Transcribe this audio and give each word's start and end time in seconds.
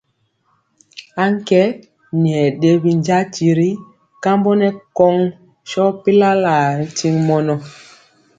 Aŋkɛ 1.23 1.61
nyɛ 2.21 2.39
ɗe 2.59 2.69
binja 2.83 3.17
tiri 3.33 3.69
kambɔ 4.23 4.51
nɛ 4.61 4.67
kɔŋ 4.97 5.15
sɔ 5.69 5.83
pilalaa 6.01 6.65
ri 6.77 6.87
tiŋ 6.97 7.13
mɔnɔ. 7.27 7.55